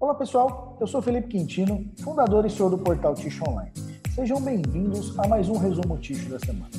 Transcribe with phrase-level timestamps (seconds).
[0.00, 3.70] Olá pessoal, eu sou Felipe Quintino, fundador e CEO do portal Ticho Online.
[4.14, 6.70] Sejam bem-vindos a mais um resumo Ticho da semana.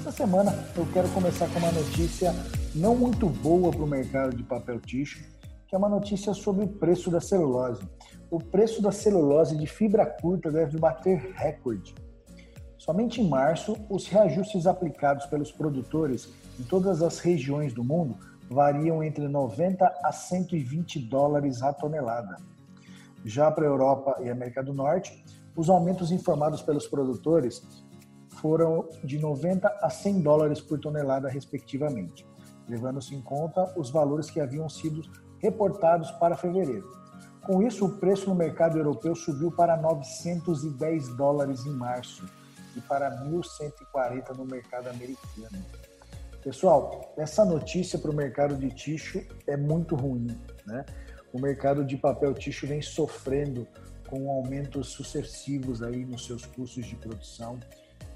[0.00, 2.34] Essa semana eu quero começar com uma notícia
[2.74, 5.22] não muito boa para o mercado de papel ticho,
[5.68, 7.86] que é uma notícia sobre o preço da celulose.
[8.30, 11.94] O preço da celulose de fibra curta deve bater recorde.
[12.78, 18.16] Somente em março, os reajustes aplicados pelos produtores em todas as regiões do mundo
[18.48, 22.36] variam entre 90 a 120 dólares a tonelada.
[23.24, 25.24] Já para a Europa e América do Norte,
[25.56, 27.62] os aumentos informados pelos produtores
[28.40, 32.26] foram de 90 a 100 dólares por tonelada, respectivamente,
[32.68, 35.02] levando-se em conta os valores que haviam sido
[35.40, 36.88] reportados para fevereiro.
[37.44, 42.26] Com isso, o preço no mercado europeu subiu para 910 dólares em março
[42.76, 45.64] e para 1.140 no mercado americano.
[46.46, 50.28] Pessoal, essa notícia para o mercado de tixo é muito ruim.
[50.64, 50.84] Né?
[51.32, 53.66] O mercado de papel tixo vem sofrendo
[54.08, 57.58] com aumentos sucessivos aí nos seus custos de produção,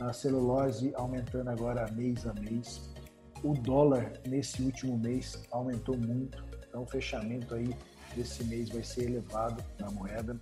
[0.00, 2.90] a celulose aumentando agora mês a mês,
[3.42, 7.76] o dólar nesse último mês aumentou muito, então o fechamento aí
[8.16, 10.34] desse mês vai ser elevado na moeda.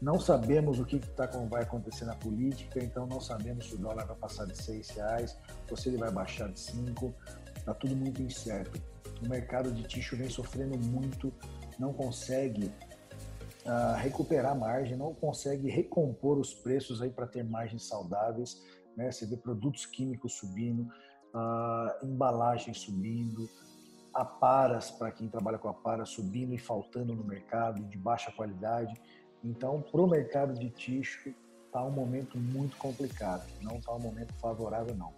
[0.00, 4.06] Não sabemos o que tá, vai acontecer na política, então não sabemos se o dólar
[4.06, 5.38] vai passar de seis reais
[5.70, 7.14] ou se ele vai baixar de cinco.
[7.54, 8.80] Está tudo muito incerto.
[9.22, 11.30] O mercado de tixo vem sofrendo muito,
[11.78, 12.72] não consegue
[13.66, 18.62] uh, recuperar margem, não consegue recompor os preços aí para ter margens saudáveis.
[18.96, 19.12] Né?
[19.12, 20.82] Você vê produtos químicos subindo,
[21.34, 23.46] uh, embalagens subindo,
[24.14, 28.94] aparas para quem trabalha com aparas subindo e faltando no mercado de baixa qualidade.
[29.44, 31.34] Então, para o mercado de tixo,
[31.66, 33.46] está um momento muito complicado.
[33.62, 35.12] Não está um momento favorável, não.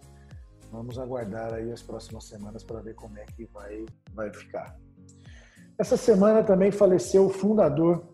[0.71, 4.77] Vamos aguardar aí as próximas semanas para ver como é que vai, vai ficar.
[5.77, 8.07] Essa semana também faleceu o fundador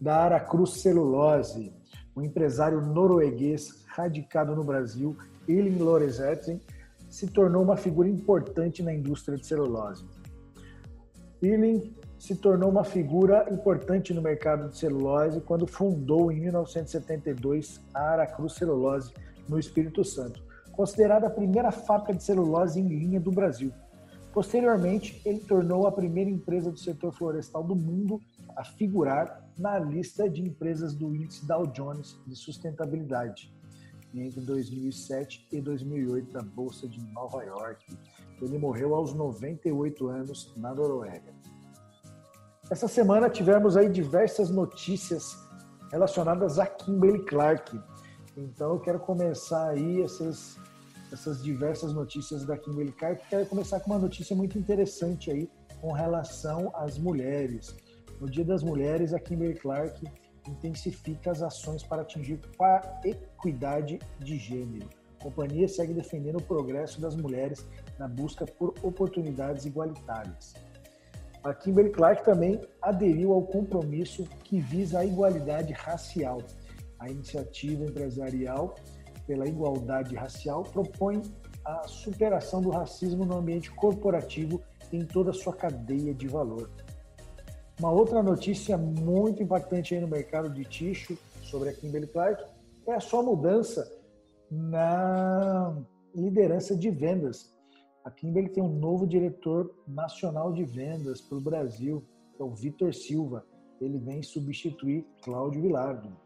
[0.00, 1.72] da Aracruz Celulose,
[2.14, 5.16] um empresário norueguês radicado no Brasil,
[5.48, 6.60] Elin Lorenzetti,
[7.08, 10.04] se tornou uma figura importante na indústria de celulose.
[11.40, 18.00] Elin se tornou uma figura importante no mercado de celulose quando fundou em 1972 a
[18.12, 19.12] Aracruz Celulose
[19.48, 23.72] no Espírito Santo, considerada a primeira fábrica de celulose em linha do Brasil.
[24.32, 28.20] Posteriormente, ele tornou a primeira empresa do setor florestal do mundo
[28.54, 33.54] a figurar na lista de empresas do índice Dow Jones de sustentabilidade
[34.14, 37.84] entre 2007 e 2008 da Bolsa de Nova York.
[38.40, 41.34] Ele morreu aos 98 anos na Noruega.
[42.68, 45.38] Essa semana tivemos aí diversas notícias
[45.92, 47.80] relacionadas a Kimberly Clark.
[48.36, 50.58] Então eu quero começar aí essas,
[51.12, 53.22] essas diversas notícias da Kimberly Clark.
[53.30, 55.48] Quero começar com uma notícia muito interessante aí
[55.80, 57.76] com relação às mulheres.
[58.20, 60.04] No Dia das Mulheres, a Kimberly Clark
[60.48, 64.88] intensifica as ações para atingir a equidade de gênero.
[65.20, 67.64] A companhia segue defendendo o progresso das mulheres
[67.96, 70.65] na busca por oportunidades igualitárias.
[71.46, 76.42] A Kimberly Clark também aderiu ao compromisso que visa a igualdade racial.
[76.98, 78.74] A iniciativa empresarial
[79.28, 81.22] pela igualdade racial propõe
[81.64, 84.60] a superação do racismo no ambiente corporativo
[84.92, 86.68] em toda a sua cadeia de valor.
[87.78, 92.44] Uma outra notícia muito impactante aí no mercado de tixo sobre a Kimberly Clark
[92.88, 93.88] é a sua mudança
[94.50, 95.76] na
[96.12, 97.55] liderança de vendas
[98.06, 102.04] a Kimberly tem um novo diretor nacional de vendas para o Brasil,
[102.36, 103.44] que é o Vitor Silva.
[103.80, 106.16] Ele vem substituir Cláudio Vilardo.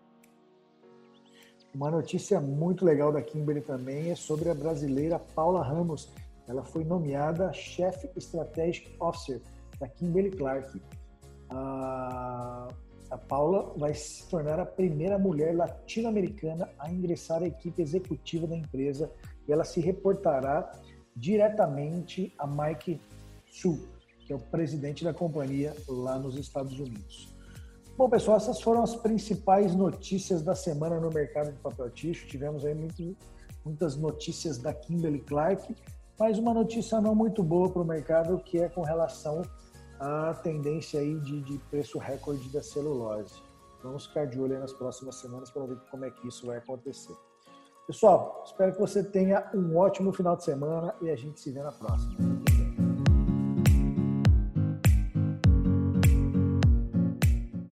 [1.75, 6.13] Uma notícia muito legal da Kimberly também é sobre a brasileira Paula Ramos.
[6.47, 9.41] Ela foi nomeada Chief Strategic Officer
[9.79, 10.83] da Kimberly Clark.
[11.49, 12.69] A,
[13.11, 18.55] a Paula vai se tornar a primeira mulher latino-americana a ingressar à equipe executiva da
[18.55, 19.11] empresa
[19.49, 20.71] e ela se reportará
[21.17, 23.01] diretamente a Mike
[23.47, 23.89] Su,
[24.27, 27.35] que é o presidente da companhia lá nos Estados Unidos.
[27.97, 32.27] Bom, pessoal, essas foram as principais notícias da semana no mercado de papel ticho.
[32.27, 33.17] Tivemos aí muito,
[33.65, 35.75] muitas notícias da Kimberly Clark,
[36.19, 39.43] mas uma notícia não muito boa para o mercado, que é com relação
[39.99, 43.43] à tendência aí de, de preço recorde da celulose.
[43.83, 47.15] Vamos ficar de olho nas próximas semanas para ver como é que isso vai acontecer.
[47.91, 51.61] Pessoal, espero que você tenha um ótimo final de semana e a gente se vê
[51.61, 52.30] na próxima.